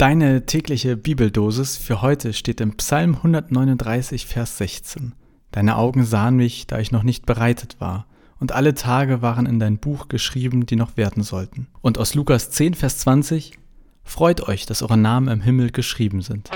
[0.00, 5.14] Deine tägliche Bibeldosis für heute steht im Psalm 139, Vers 16.
[5.52, 8.06] Deine Augen sahen mich, da ich noch nicht bereitet war,
[8.38, 11.66] und alle Tage waren in dein Buch geschrieben, die noch werden sollten.
[11.82, 13.58] Und aus Lukas 10, Vers 20,
[14.02, 16.48] Freut euch, dass eure Namen im Himmel geschrieben sind.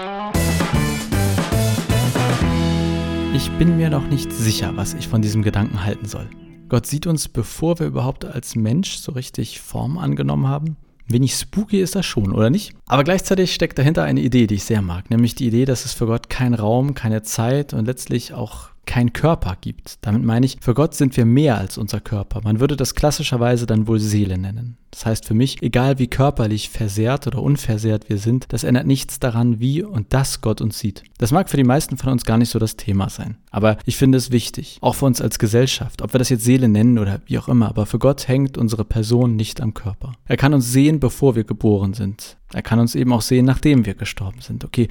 [3.35, 6.31] Ich bin mir noch nicht sicher, was ich von diesem Gedanken halten soll.
[6.71, 10.79] Gott sieht uns, bevor wir überhaupt als Mensch so richtig Form angenommen haben.
[11.07, 12.73] Wenig spooky ist das schon, oder nicht?
[12.87, 15.93] Aber gleichzeitig steckt dahinter eine Idee, die ich sehr mag, nämlich die Idee, dass es
[15.93, 19.99] für Gott keinen Raum, keine Zeit und letztlich auch kein Körper gibt.
[20.03, 22.41] Damit meine ich, für Gott sind wir mehr als unser Körper.
[22.43, 24.77] Man würde das klassischerweise dann wohl Seele nennen.
[24.95, 29.19] Das heißt für mich, egal wie körperlich versehrt oder unversehrt wir sind, das ändert nichts
[29.19, 31.03] daran, wie und dass Gott uns sieht.
[31.19, 33.37] Das mag für die meisten von uns gar nicht so das Thema sein.
[33.51, 36.69] Aber ich finde es wichtig, auch für uns als Gesellschaft, ob wir das jetzt Seele
[36.69, 40.13] nennen oder wie auch immer, aber für Gott hängt unsere Person nicht am Körper.
[40.27, 42.37] Er kann uns sehen, bevor wir geboren sind.
[42.53, 44.65] Er kann uns eben auch sehen, nachdem wir gestorben sind.
[44.65, 44.89] Okay,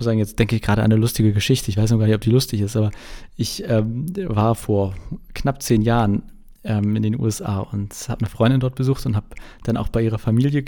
[0.00, 1.70] muss sagen, jetzt denke ich gerade an eine lustige Geschichte.
[1.70, 2.90] Ich weiß noch gar nicht, ob die lustig ist, aber
[3.36, 4.94] ich ähm, war vor
[5.34, 6.22] knapp zehn Jahren
[6.64, 9.26] ähm, in den USA und habe eine Freundin dort besucht und habe
[9.64, 10.64] dann auch bei ihrer Familie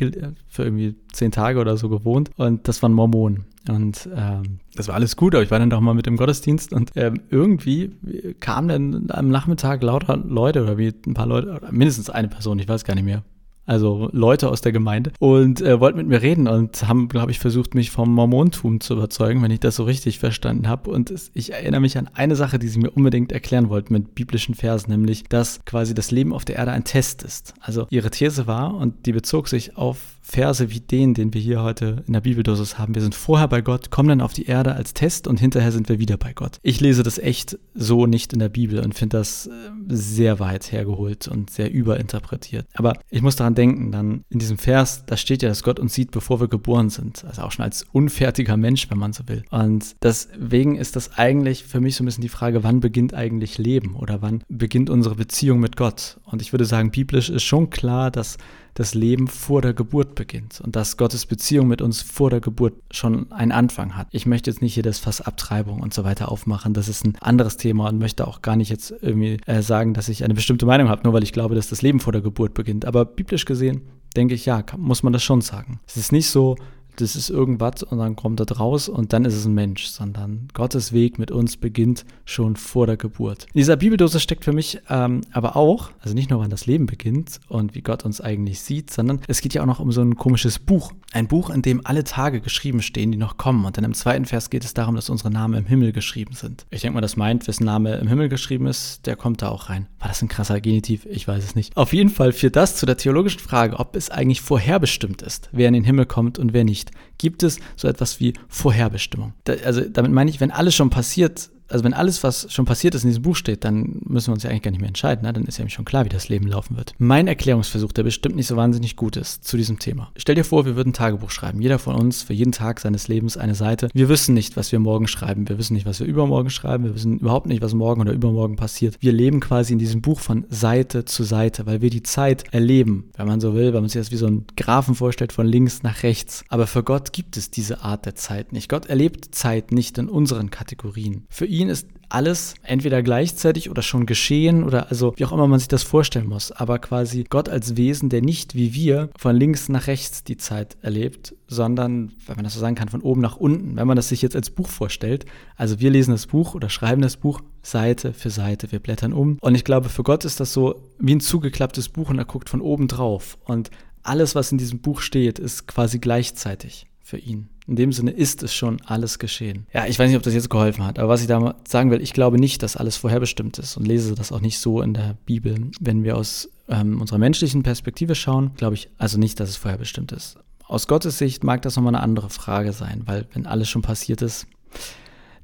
[0.49, 3.45] für irgendwie zehn Tage oder so gewohnt und das waren Mormonen.
[3.69, 6.73] Und ähm, das war alles gut, aber ich war dann doch mal mit im Gottesdienst
[6.73, 7.93] und ähm, irgendwie
[8.41, 12.69] kamen dann am Nachmittag lauter Leute oder wie ein paar Leute, mindestens eine Person, ich
[12.69, 13.23] weiß gar nicht mehr,
[13.67, 17.39] also Leute aus der Gemeinde, und äh, wollten mit mir reden und haben, glaube ich,
[17.39, 20.91] versucht, mich vom Mormontum zu überzeugen, wenn ich das so richtig verstanden habe.
[20.91, 24.15] Und es, ich erinnere mich an eine Sache, die sie mir unbedingt erklären wollten mit
[24.15, 27.55] biblischen Versen, nämlich, dass quasi das Leben auf der Erde ein Test ist.
[27.61, 31.63] Also ihre These war, und die bezog sich auf Verse wie den, den wir hier
[31.63, 32.95] heute in der Bibeldosis haben.
[32.95, 35.89] Wir sind vorher bei Gott, kommen dann auf die Erde als Test und hinterher sind
[35.89, 36.59] wir wieder bei Gott.
[36.63, 39.51] Ich lese das echt so nicht in der Bibel und finde das äh,
[39.89, 42.67] sehr weit hergeholt und sehr überinterpretiert.
[42.75, 45.95] Aber ich muss daran denken, dann in diesem Vers, da steht ja, dass Gott uns
[45.95, 47.25] sieht, bevor wir geboren sind.
[47.25, 49.43] Also auch schon als unfertiger Mensch, wenn man so will.
[49.51, 53.59] Und deswegen ist das eigentlich für mich so ein bisschen die Frage, wann beginnt eigentlich
[53.59, 56.19] Leben oder wann beginnt unsere Beziehung mit Gott?
[56.25, 58.39] Und ich würde sagen, biblisch ist schon klar, dass
[58.75, 62.75] das Leben vor der Geburt beginnt und dass Gottes Beziehung mit uns vor der Geburt
[62.91, 64.09] schon einen Anfang hat.
[64.11, 67.17] Ich möchte jetzt nicht hier das Fass Abtreibung und so weiter aufmachen, das ist ein
[67.21, 70.67] anderes Thema und möchte auch gar nicht jetzt irgendwie äh, sagen, dass ich eine bestimmte
[70.67, 72.85] Meinung habe, nur weil ich glaube, dass das Leben vor der Geburt beginnt.
[72.85, 73.83] Aber biblisch gesehen
[74.17, 75.81] denke ich, ja, muss man das schon sagen.
[75.87, 76.57] Es ist nicht so,
[76.97, 80.49] das ist irgendwas und dann kommt das raus und dann ist es ein Mensch, sondern
[80.55, 83.45] Gottes Weg mit uns beginnt schon vor der Geburt.
[83.53, 86.87] In dieser Bibeldose steckt für mich ähm, aber auch, also nicht nur wann das Leben
[86.87, 90.03] beginnt und wie Gott uns eigentlich sieht, sondern es geht ja auch noch um so
[90.03, 90.93] ein komisches Buch.
[91.13, 93.65] Ein Buch, in dem alle Tage geschrieben stehen, die noch kommen.
[93.65, 96.67] Und dann im zweiten Vers geht es darum, dass unsere Namen im Himmel geschrieben sind.
[96.71, 99.69] Ich denke mal, das meint, wessen Name im Himmel geschrieben ist, der kommt da auch
[99.69, 99.87] rein.
[99.99, 101.07] War das ein krasser Genitiv?
[101.07, 101.77] Ich weiß es nicht.
[101.77, 105.69] Auf jeden Fall führt das zu der theologischen Frage, ob es eigentlich vorherbestimmt ist, wer
[105.69, 106.82] in den Himmel kommt und wer nicht
[107.19, 109.35] gibt es so etwas wie Vorherbestimmung.
[109.45, 112.95] Da, also damit meine ich, wenn alles schon passiert also wenn alles, was schon passiert
[112.95, 115.25] ist, in diesem Buch steht, dann müssen wir uns ja eigentlich gar nicht mehr entscheiden.
[115.25, 115.33] Ne?
[115.33, 116.95] Dann ist ja schon klar, wie das Leben laufen wird.
[116.99, 120.13] Mein Erklärungsversuch, der bestimmt nicht so wahnsinnig gut ist zu diesem Thema.
[120.17, 121.61] Stell dir vor, wir würden ein Tagebuch schreiben.
[121.61, 123.89] Jeder von uns für jeden Tag seines Lebens eine Seite.
[123.95, 125.49] Wir wissen nicht, was wir morgen schreiben.
[125.49, 126.85] Wir wissen nicht, was wir übermorgen schreiben.
[126.85, 128.97] Wir wissen überhaupt nicht, was morgen oder übermorgen passiert.
[129.01, 133.11] Wir leben quasi in diesem Buch von Seite zu Seite, weil wir die Zeit erleben,
[133.17, 135.83] wenn man so will, weil man sich das wie so ein Graphen vorstellt, von links
[135.83, 136.45] nach rechts.
[136.49, 138.69] Aber für Gott gibt es diese Art der Zeit nicht.
[138.69, 141.25] Gott erlebt Zeit nicht in unseren Kategorien.
[141.29, 145.59] Für ihn ist alles entweder gleichzeitig oder schon geschehen oder also wie auch immer man
[145.59, 149.69] sich das vorstellen muss, aber quasi Gott als Wesen, der nicht wie wir von links
[149.69, 153.37] nach rechts die Zeit erlebt, sondern, wenn man das so sagen kann, von oben nach
[153.37, 153.77] unten.
[153.77, 155.25] Wenn man das sich jetzt als Buch vorstellt,
[155.57, 159.39] also wir lesen das Buch oder schreiben das Buch Seite für Seite, wir blättern um.
[159.41, 162.51] Und ich glaube, für Gott ist das so wie ein zugeklapptes Buch und er guckt
[162.51, 163.39] von oben drauf.
[163.45, 163.71] Und
[164.03, 167.49] alles, was in diesem Buch steht, ist quasi gleichzeitig für ihn.
[167.67, 169.67] In dem Sinne ist es schon alles geschehen.
[169.73, 172.01] Ja, ich weiß nicht, ob das jetzt geholfen hat, aber was ich da sagen will,
[172.01, 175.17] ich glaube nicht, dass alles vorherbestimmt ist und lese das auch nicht so in der
[175.27, 175.71] Bibel.
[175.81, 180.13] Wenn wir aus ähm, unserer menschlichen Perspektive schauen, glaube ich also nicht, dass es vorherbestimmt
[180.13, 180.39] ist.
[180.65, 184.23] Aus Gottes Sicht mag das nochmal eine andere Frage sein, weil wenn alles schon passiert
[184.23, 184.47] ist,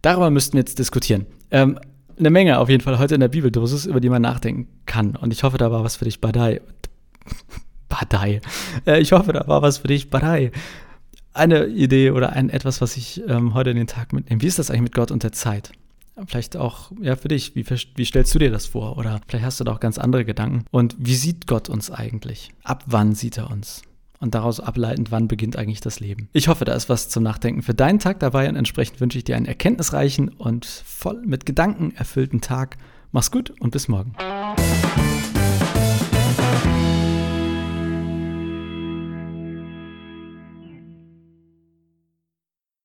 [0.00, 1.26] darüber müssten wir jetzt diskutieren.
[1.50, 1.78] Ähm,
[2.18, 5.14] eine Menge auf jeden Fall heute in der Bibeldosis, über die man nachdenken kann.
[5.14, 6.60] Und ich hoffe, da war was für dich, Badai.
[7.88, 8.40] Badai.
[8.86, 10.50] Äh, ich hoffe, da war was für dich, Badai
[11.32, 14.42] eine Idee oder ein etwas, was ich ähm, heute in den Tag mitnehme.
[14.42, 15.72] Wie ist das eigentlich mit Gott und der Zeit?
[16.26, 17.54] Vielleicht auch ja für dich.
[17.54, 18.98] Wie, wie stellst du dir das vor?
[18.98, 20.64] Oder vielleicht hast du da auch ganz andere Gedanken.
[20.70, 22.50] Und wie sieht Gott uns eigentlich?
[22.64, 23.82] Ab wann sieht er uns?
[24.20, 26.28] Und daraus ableitend, wann beginnt eigentlich das Leben?
[26.32, 29.24] Ich hoffe, da ist was zum Nachdenken für deinen Tag dabei und entsprechend wünsche ich
[29.24, 32.78] dir einen erkenntnisreichen und voll mit Gedanken erfüllten Tag.
[33.12, 34.16] Mach's gut und bis morgen.